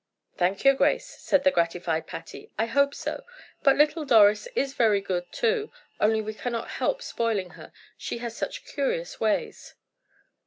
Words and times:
"Thank 0.35 0.63
your 0.63 0.73
grace," 0.73 1.05
said 1.19 1.43
the 1.43 1.51
gratified 1.51 2.07
Patty. 2.07 2.49
"I 2.57 2.65
hope 2.65 2.95
so. 2.95 3.23
But 3.61 3.75
little 3.75 4.03
Doris 4.03 4.47
is 4.55 4.73
very 4.73 4.99
good, 4.99 5.31
too, 5.31 5.71
only 5.99 6.21
we 6.23 6.33
cannot 6.33 6.69
help 6.69 7.03
spoiling 7.03 7.51
her; 7.51 7.71
she 7.99 8.17
has 8.17 8.35
such 8.35 8.65
curious 8.65 9.19
ways." 9.19 9.75